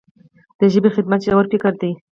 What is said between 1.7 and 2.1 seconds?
دی.